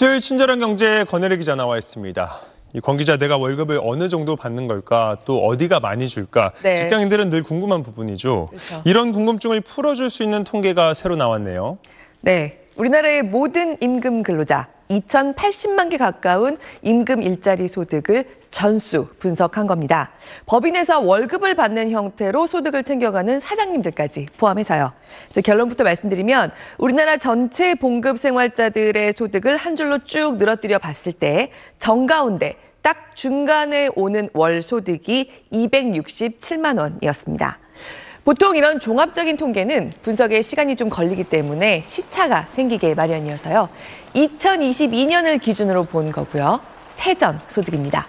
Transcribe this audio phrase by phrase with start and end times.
[0.00, 2.40] 수요일 친절한 경제 권혜리 기자 나와 있습니다.
[2.72, 6.74] 이권 기자 내가 월급을 어느 정도 받는 걸까 또 어디가 많이 줄까 네.
[6.74, 8.48] 직장인들은 늘 궁금한 부분이죠.
[8.48, 8.82] 그렇죠.
[8.86, 11.76] 이런 궁금증을 풀어줄 수 있는 통계가 새로 나왔네요.
[12.22, 12.56] 네.
[12.76, 20.10] 우리나라의 모든 임금 근로자 2,080만 개 가까운 임금 일자리 소득을 전수 분석한 겁니다.
[20.46, 24.92] 법인에서 월급을 받는 형태로 소득을 챙겨가는 사장님들까지 포함해서요.
[25.44, 33.14] 결론부터 말씀드리면 우리나라 전체 봉급 생활자들의 소득을 한 줄로 쭉 늘어뜨려 봤을 때 정가운데 딱
[33.14, 37.58] 중간에 오는 월 소득이 267만 원이었습니다.
[38.24, 43.68] 보통 이런 종합적인 통계는 분석에 시간이 좀 걸리기 때문에 시차가 생기게 마련이어서요.
[44.14, 46.60] 2022년을 기준으로 본 거고요.
[46.90, 48.06] 세전 소득입니다.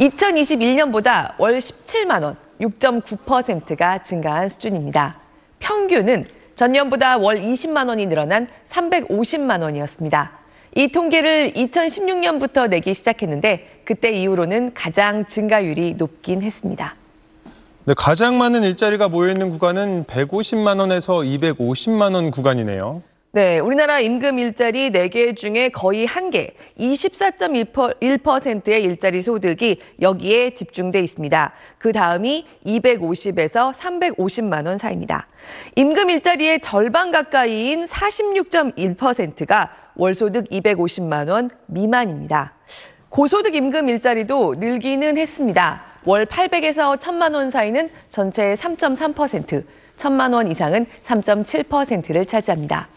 [0.00, 5.16] 2021년보다 월 17만 원, 6.9%가 증가한 수준입니다.
[5.58, 10.32] 평균은 전년보다 월 20만 원이 늘어난 350만 원이었습니다.
[10.74, 16.94] 이 통계를 2016년부터 내기 시작했는데 그때 이후로는 가장 증가율이 높긴 했습니다.
[17.88, 23.00] 네, 가장 많은 일자리가 모여 있는 구간은 150만 원에서 250만 원 구간이네요.
[23.30, 31.52] 네, 우리나라 임금 일자리 4개 중에 거의 1개, 24.1%의 일자리 소득이 여기에 집중돼 있습니다.
[31.78, 35.28] 그 다음이 250에서 350만 원 사이입니다.
[35.76, 42.54] 임금 일자리의 절반 가까이인 46.1%가 월소득 250만 원 미만입니다.
[43.10, 45.95] 고소득 임금 일자리도 늘기는 했습니다.
[46.06, 49.64] 월 800에서 1000만 원 사이는 전체의 3.3%,
[49.96, 52.88] 1000만 원 이상은 3.7%를 차지합니다.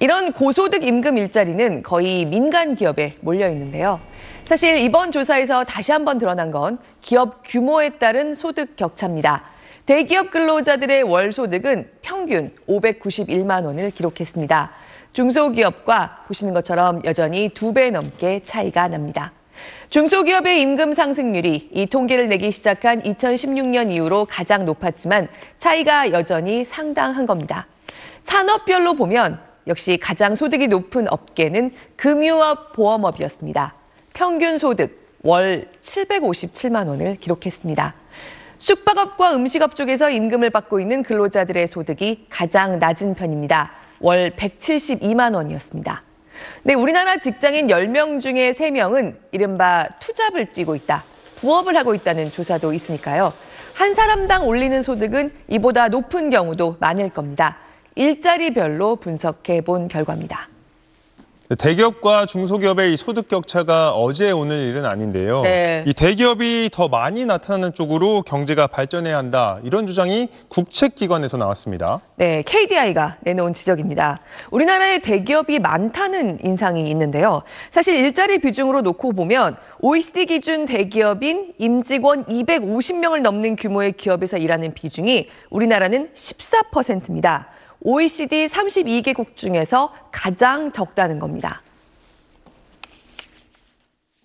[0.00, 4.00] 이런 고소득 임금 일자리는 거의 민간 기업에 몰려 있는데요.
[4.46, 9.42] 사실 이번 조사에서 다시 한번 드러난 건 기업 규모에 따른 소득 격차입니다.
[9.84, 14.70] 대기업 근로자들의 월 소득은 평균 591만 원을 기록했습니다.
[15.12, 19.32] 중소기업과 보시는 것처럼 여전히 두 배 넘게 차이가 납니다.
[19.90, 27.66] 중소기업의 임금 상승률이 이 통계를 내기 시작한 2016년 이후로 가장 높았지만 차이가 여전히 상당한 겁니다.
[28.22, 33.74] 산업별로 보면 역시 가장 소득이 높은 업계는 금융업, 보험업이었습니다.
[34.12, 37.94] 평균 소득 월 757만 원을 기록했습니다.
[38.58, 43.72] 숙박업과 음식업 쪽에서 임금을 받고 있는 근로자들의 소득이 가장 낮은 편입니다.
[44.00, 46.02] 월 172만 원이었습니다.
[46.62, 51.04] 네, 우리나라 직장인 10명 중에 3명은 이른바 투잡을 뛰고 있다,
[51.36, 53.32] 부업을 하고 있다는 조사도 있으니까요.
[53.74, 57.58] 한 사람당 올리는 소득은 이보다 높은 경우도 많을 겁니다.
[57.96, 60.48] 일자리별로 분석해 본 결과입니다.
[61.56, 65.42] 대기업과 중소기업의 이 소득 격차가 어제 오늘 일은 아닌데요.
[65.42, 65.84] 네.
[65.86, 69.58] 이 대기업이 더 많이 나타나는 쪽으로 경제가 발전해야 한다.
[69.62, 72.00] 이런 주장이 국책기관에서 나왔습니다.
[72.16, 74.20] 네, KDI가 내놓은 지적입니다.
[74.50, 77.42] 우리나라에 대기업이 많다는 인상이 있는데요.
[77.70, 85.28] 사실 일자리 비중으로 놓고 보면 OECD 기준 대기업인 임직원 250명을 넘는 규모의 기업에서 일하는 비중이
[85.50, 87.48] 우리나라는 14%입니다.
[87.84, 91.60] OECD 32개국 중에서 가장 적다는 겁니다.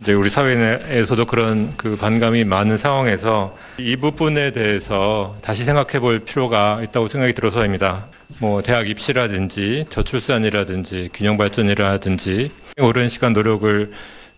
[0.00, 6.20] 이제 우리 사회 내에서도 그런 그 반감이 많은 상황에서 이 부분에 대해서 다시 생각해 볼
[6.20, 8.06] 필요가 있다고 생각이 들어서입니다.
[8.40, 13.92] 뭐 대학 입시라든지 저출산이라든지 균형 발전이라든지 오랜 시간 노력을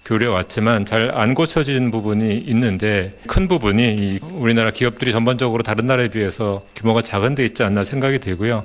[0.05, 6.09] 기울여 왔지만 잘 안 고쳐진 부분이 있는데 큰 부분이 이 우리나라 기업들이 전반적으로 다른 나라에
[6.09, 8.65] 비해서 규모가 작은 데 있지 않나 생각이 들고요.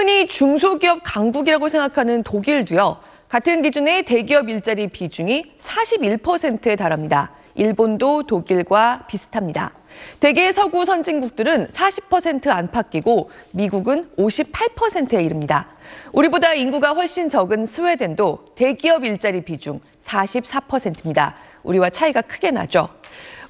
[0.00, 2.96] 흔히 중소기업 강국이라고 생각하는 독일도요.
[3.28, 7.32] 같은 기준의 대기업 일자리 비중이 41%에 달합니다.
[7.54, 9.72] 일본도 독일과 비슷합니다.
[10.18, 15.68] 대개 서구 선진국들은 40% 안팎이고 미국은 58%에 이릅니다.
[16.12, 21.34] 우리보다 인구가 훨씬 적은 스웨덴도 대기업 일자리 비중 44%입니다.
[21.62, 22.88] 우리와 차이가 크게 나죠.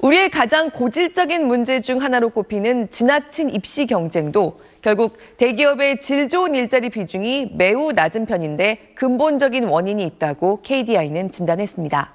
[0.03, 6.88] 우리의 가장 고질적인 문제 중 하나로 꼽히는 지나친 입시 경쟁도 결국 대기업의 질 좋은 일자리
[6.88, 12.15] 비중이 매우 낮은 편인데 근본적인 원인이 있다고 KDI는 진단했습니다.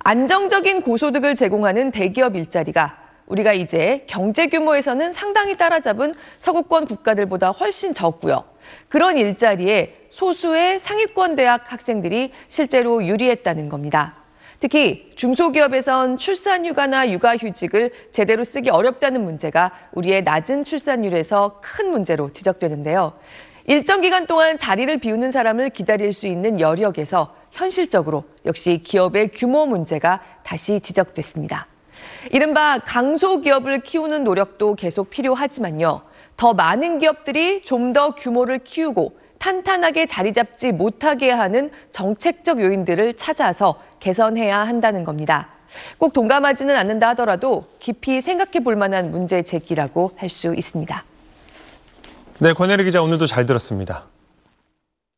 [0.00, 8.44] 안정적인 고소득을 제공하는 대기업 일자리가 우리가 이제 경제 규모에서는 상당히 따라잡은 서구권 국가들보다 훨씬 적고요.
[8.88, 14.21] 그런 일자리에 소수의 상위권 대학 학생들이 실제로 유리했다는 겁니다.
[14.62, 23.12] 특히 중소기업에선 출산휴가나 육아휴직을 제대로 쓰기 어렵다는 문제가 우리의 낮은 출산율에서 큰 문제로 지적되는데요.
[23.66, 30.20] 일정 기간 동안 자리를 비우는 사람을 기다릴 수 있는 여력에서 현실적으로 역시 기업의 규모 문제가
[30.44, 31.66] 다시 지적됐습니다.
[32.30, 36.02] 이른바 강소기업을 키우는 노력도 계속 필요하지만요.
[36.36, 43.80] 더 많은 기업들이 좀 더 규모를 키우고 탄탄하게 자리 잡지 못하게 하는 정책적 요인들을 찾아서
[43.98, 45.48] 개선해야 한다는 겁니다.
[45.98, 51.04] 꼭 동감하지는 않는다 하더라도 깊이 생각해 볼 만한 문제 제기라고 할 수 있습니다.
[52.38, 54.04] 네, 권혜리 기자 오늘도 잘 들었습니다.